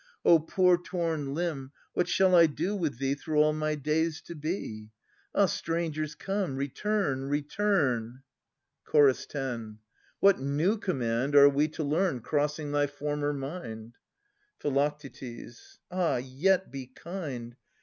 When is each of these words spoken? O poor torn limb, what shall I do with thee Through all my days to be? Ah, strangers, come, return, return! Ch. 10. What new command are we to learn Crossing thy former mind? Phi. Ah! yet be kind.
O 0.25 0.39
poor 0.39 0.81
torn 0.81 1.35
limb, 1.35 1.71
what 1.93 2.07
shall 2.09 2.33
I 2.35 2.47
do 2.47 2.75
with 2.75 2.97
thee 2.97 3.13
Through 3.13 3.39
all 3.39 3.53
my 3.53 3.75
days 3.75 4.19
to 4.21 4.33
be? 4.33 4.89
Ah, 5.35 5.45
strangers, 5.45 6.15
come, 6.15 6.55
return, 6.55 7.25
return! 7.29 8.23
Ch. 8.91 9.27
10. 9.27 9.77
What 10.19 10.39
new 10.39 10.79
command 10.79 11.35
are 11.35 11.47
we 11.49 11.67
to 11.67 11.83
learn 11.83 12.21
Crossing 12.21 12.71
thy 12.71 12.87
former 12.87 13.31
mind? 13.31 13.93
Phi. 14.59 14.91
Ah! 15.91 16.15
yet 16.17 16.71
be 16.71 16.87
kind. 16.87 17.55